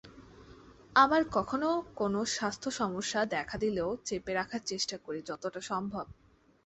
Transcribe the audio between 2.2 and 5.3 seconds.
স্বাস্থ্যসমস্যা দেখা দিলেও চেপে রাখার চেষ্টা করি,